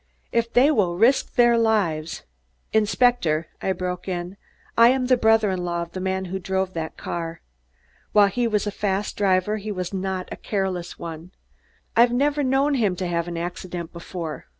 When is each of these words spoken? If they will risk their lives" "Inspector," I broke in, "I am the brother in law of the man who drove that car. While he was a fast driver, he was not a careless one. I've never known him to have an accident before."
If 0.31 0.51
they 0.51 0.71
will 0.71 0.97
risk 0.97 1.35
their 1.35 1.59
lives" 1.59 2.23
"Inspector," 2.73 3.45
I 3.61 3.71
broke 3.71 4.07
in, 4.07 4.35
"I 4.75 4.87
am 4.89 5.05
the 5.05 5.15
brother 5.15 5.51
in 5.51 5.63
law 5.63 5.83
of 5.83 5.91
the 5.91 5.99
man 6.01 6.25
who 6.25 6.39
drove 6.39 6.73
that 6.73 6.97
car. 6.97 7.39
While 8.11 8.25
he 8.29 8.47
was 8.47 8.65
a 8.65 8.71
fast 8.71 9.15
driver, 9.15 9.57
he 9.57 9.71
was 9.71 9.93
not 9.93 10.27
a 10.31 10.37
careless 10.37 10.97
one. 10.97 11.33
I've 11.95 12.11
never 12.11 12.41
known 12.41 12.73
him 12.73 12.95
to 12.95 13.05
have 13.05 13.27
an 13.27 13.37
accident 13.37 13.93
before." 13.93 14.47